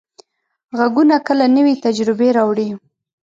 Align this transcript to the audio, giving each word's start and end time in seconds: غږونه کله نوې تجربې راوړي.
غږونه 0.77 1.15
کله 1.27 1.45
نوې 1.55 1.73
تجربې 1.85 2.29
راوړي. 2.37 2.69